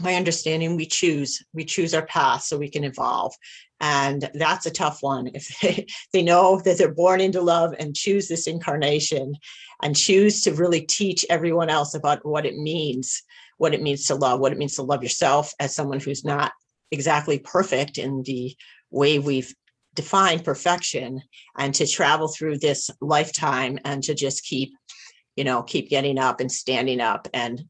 my 0.00 0.14
understanding, 0.14 0.76
we 0.76 0.86
choose 0.86 1.44
we 1.52 1.64
choose 1.64 1.94
our 1.94 2.06
path 2.06 2.42
so 2.42 2.56
we 2.56 2.70
can 2.70 2.84
evolve, 2.84 3.34
and 3.80 4.30
that's 4.34 4.66
a 4.66 4.70
tough 4.70 5.02
one. 5.02 5.30
If 5.34 5.58
they, 5.60 5.86
they 6.12 6.22
know 6.22 6.60
that 6.60 6.78
they're 6.78 6.94
born 6.94 7.20
into 7.20 7.40
love 7.40 7.74
and 7.78 7.96
choose 7.96 8.28
this 8.28 8.46
incarnation, 8.46 9.34
and 9.82 9.96
choose 9.96 10.42
to 10.42 10.54
really 10.54 10.80
teach 10.82 11.26
everyone 11.28 11.70
else 11.70 11.94
about 11.94 12.24
what 12.24 12.46
it 12.46 12.56
means, 12.56 13.22
what 13.58 13.74
it 13.74 13.82
means 13.82 14.06
to 14.06 14.14
love, 14.14 14.40
what 14.40 14.52
it 14.52 14.58
means 14.58 14.76
to 14.76 14.82
love 14.82 15.02
yourself 15.02 15.52
as 15.60 15.74
someone 15.74 16.00
who's 16.00 16.24
not 16.24 16.52
exactly 16.90 17.38
perfect 17.38 17.98
in 17.98 18.22
the 18.22 18.56
way 18.90 19.18
we've 19.18 19.54
define 19.98 20.38
perfection 20.38 21.20
and 21.58 21.74
to 21.74 21.84
travel 21.84 22.28
through 22.28 22.56
this 22.56 22.88
lifetime 23.00 23.80
and 23.84 24.00
to 24.00 24.14
just 24.14 24.44
keep 24.44 24.70
you 25.34 25.42
know 25.42 25.60
keep 25.60 25.90
getting 25.90 26.20
up 26.20 26.38
and 26.38 26.52
standing 26.52 27.00
up 27.00 27.26
and 27.34 27.64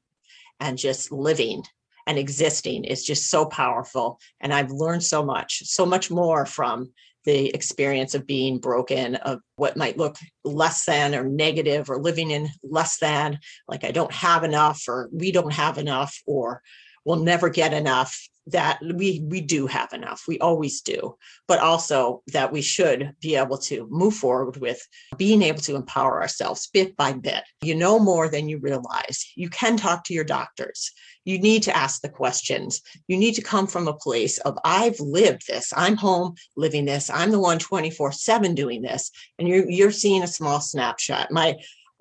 and 0.60 0.76
just 0.76 1.10
living 1.10 1.62
and 2.06 2.18
existing 2.18 2.84
is 2.84 3.02
just 3.02 3.30
so 3.30 3.46
powerful. 3.46 4.20
And 4.42 4.52
i've 4.52 4.70
learned 4.70 5.02
so 5.02 5.24
much 5.24 5.62
so 5.64 5.86
much 5.86 6.10
more 6.10 6.44
from 6.44 6.92
the 7.24 7.48
experience 7.54 8.14
of 8.14 8.26
being 8.26 8.58
broken 8.58 9.14
of 9.16 9.40
what 9.56 9.78
might 9.78 9.96
look 9.96 10.16
less 10.44 10.84
than 10.84 11.14
or 11.14 11.24
negative 11.24 11.88
or 11.88 11.98
living 11.98 12.30
in 12.30 12.50
less 12.62 12.98
than 12.98 13.38
like 13.68 13.84
i 13.84 13.90
don't 13.90 14.12
have 14.12 14.44
enough 14.44 14.82
or 14.86 15.08
we 15.12 15.32
don't 15.32 15.54
have 15.54 15.78
enough 15.78 16.22
or 16.26 16.60
we'll 17.06 17.24
never 17.32 17.48
get 17.48 17.72
enough 17.72 18.28
that 18.50 18.80
we 18.82 19.24
we 19.26 19.40
do 19.40 19.66
have 19.66 19.92
enough. 19.92 20.24
We 20.26 20.38
always 20.38 20.80
do. 20.80 21.16
But 21.46 21.58
also 21.60 22.22
that 22.28 22.52
we 22.52 22.62
should 22.62 23.14
be 23.20 23.36
able 23.36 23.58
to 23.58 23.86
move 23.90 24.14
forward 24.14 24.56
with 24.56 24.86
being 25.16 25.42
able 25.42 25.60
to 25.62 25.76
empower 25.76 26.20
ourselves 26.20 26.68
bit 26.72 26.96
by 26.96 27.12
bit. 27.12 27.44
You 27.62 27.74
know 27.74 27.98
more 27.98 28.28
than 28.28 28.48
you 28.48 28.58
realize. 28.58 29.30
You 29.36 29.48
can 29.50 29.76
talk 29.76 30.04
to 30.04 30.14
your 30.14 30.24
doctors. 30.24 30.92
You 31.24 31.38
need 31.38 31.62
to 31.64 31.76
ask 31.76 32.00
the 32.00 32.08
questions. 32.08 32.80
You 33.06 33.16
need 33.18 33.34
to 33.34 33.42
come 33.42 33.66
from 33.66 33.86
a 33.86 33.92
place 33.94 34.38
of 34.38 34.58
i've 34.64 34.98
lived 35.00 35.46
this. 35.46 35.72
I'm 35.76 35.96
home 35.96 36.34
living 36.56 36.84
this. 36.84 37.10
I'm 37.10 37.30
the 37.30 37.40
one 37.40 37.58
24 37.58 38.12
7 38.12 38.54
doing 38.54 38.82
this. 38.82 39.10
And 39.38 39.48
you're 39.48 39.68
you're 39.68 39.90
seeing 39.90 40.22
a 40.22 40.28
small 40.28 40.60
snapshot. 40.60 41.30
My 41.30 41.56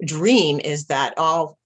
dream 0.06 0.60
is 0.60 0.86
that 0.86 1.18
all 1.18 1.58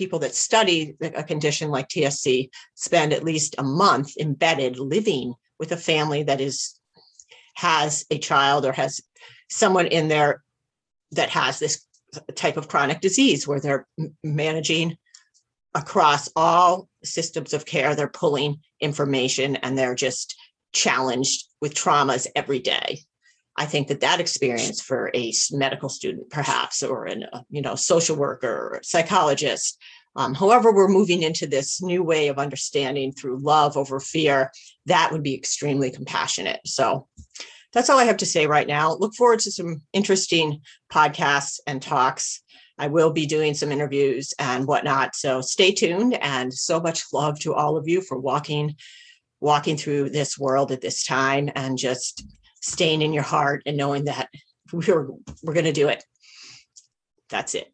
people 0.00 0.20
that 0.20 0.34
study 0.34 0.96
a 1.02 1.22
condition 1.22 1.70
like 1.70 1.86
TSC 1.86 2.48
spend 2.74 3.12
at 3.12 3.22
least 3.22 3.54
a 3.58 3.62
month 3.62 4.16
embedded 4.18 4.78
living 4.78 5.34
with 5.58 5.72
a 5.72 5.76
family 5.76 6.22
that 6.22 6.40
is 6.40 6.80
has 7.52 8.06
a 8.10 8.16
child 8.16 8.64
or 8.64 8.72
has 8.72 9.02
someone 9.50 9.86
in 9.86 10.08
there 10.08 10.42
that 11.10 11.28
has 11.28 11.58
this 11.58 11.84
type 12.34 12.56
of 12.56 12.66
chronic 12.66 13.02
disease 13.02 13.46
where 13.46 13.60
they're 13.60 13.86
managing 14.24 14.96
across 15.74 16.30
all 16.34 16.88
systems 17.04 17.52
of 17.52 17.66
care. 17.66 17.94
They're 17.94 18.08
pulling 18.08 18.60
information 18.80 19.56
and 19.56 19.76
they're 19.76 19.94
just 19.94 20.34
challenged 20.72 21.44
with 21.60 21.74
traumas 21.74 22.26
every 22.34 22.60
day 22.60 23.02
I 23.60 23.66
think 23.66 23.88
that 23.88 24.00
that 24.00 24.20
experience 24.20 24.80
for 24.80 25.10
a 25.14 25.34
medical 25.50 25.90
student, 25.90 26.30
perhaps, 26.30 26.82
or 26.82 27.06
a 27.06 27.16
uh, 27.30 27.42
you 27.50 27.60
know 27.60 27.74
social 27.74 28.16
worker, 28.16 28.48
or 28.48 28.80
psychologist, 28.82 29.78
um, 30.16 30.32
however 30.32 30.72
we're 30.72 30.88
moving 30.88 31.22
into 31.22 31.46
this 31.46 31.82
new 31.82 32.02
way 32.02 32.28
of 32.28 32.38
understanding 32.38 33.12
through 33.12 33.38
love 33.42 33.76
over 33.76 34.00
fear, 34.00 34.50
that 34.86 35.12
would 35.12 35.22
be 35.22 35.34
extremely 35.34 35.90
compassionate. 35.90 36.60
So 36.64 37.06
that's 37.74 37.90
all 37.90 37.98
I 37.98 38.04
have 38.04 38.16
to 38.16 38.26
say 38.26 38.46
right 38.46 38.66
now. 38.66 38.94
Look 38.94 39.14
forward 39.14 39.40
to 39.40 39.52
some 39.52 39.82
interesting 39.92 40.62
podcasts 40.90 41.60
and 41.66 41.82
talks. 41.82 42.40
I 42.78 42.86
will 42.86 43.12
be 43.12 43.26
doing 43.26 43.52
some 43.52 43.70
interviews 43.70 44.32
and 44.38 44.66
whatnot. 44.66 45.14
So 45.14 45.42
stay 45.42 45.70
tuned 45.70 46.14
and 46.14 46.50
so 46.50 46.80
much 46.80 47.12
love 47.12 47.38
to 47.40 47.52
all 47.52 47.76
of 47.76 47.86
you 47.86 48.00
for 48.00 48.18
walking 48.18 48.74
walking 49.42 49.76
through 49.76 50.10
this 50.10 50.38
world 50.38 50.70
at 50.70 50.80
this 50.80 51.04
time 51.04 51.50
and 51.54 51.78
just 51.78 52.24
staying 52.60 53.02
in 53.02 53.12
your 53.12 53.22
heart 53.22 53.62
and 53.66 53.76
knowing 53.76 54.04
that 54.04 54.28
we're 54.72 55.08
we're 55.42 55.54
going 55.54 55.64
to 55.64 55.72
do 55.72 55.88
it. 55.88 56.04
That's 57.28 57.54
it. 57.54 57.72